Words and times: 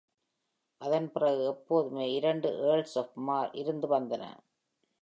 அதன் 0.81 1.11
பிறகு 1.11 1.43
எப்போதுமே 1.45 2.13
இரண்டு 2.13 2.49
earls 2.69 2.95
of 2.95 3.09
Mar 3.27 3.45
இருந்து 3.53 3.87
வந்தன. 3.87 4.23